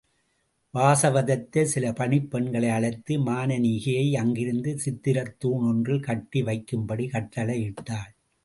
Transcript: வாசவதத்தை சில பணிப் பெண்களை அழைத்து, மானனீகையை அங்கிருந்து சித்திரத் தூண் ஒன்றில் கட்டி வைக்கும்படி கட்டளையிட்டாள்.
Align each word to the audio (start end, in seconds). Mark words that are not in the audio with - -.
வாசவதத்தை 0.73 1.63
சில 1.63 1.91
பணிப் 1.91 2.31
பெண்களை 2.31 2.69
அழைத்து, 2.69 3.19
மானனீகையை 3.19 4.17
அங்கிருந்து 4.17 4.79
சித்திரத் 4.85 5.39
தூண் 5.39 5.67
ஒன்றில் 5.67 5.99
கட்டி 5.99 6.41
வைக்கும்படி 6.41 7.07
கட்டளையிட்டாள். 7.09 8.11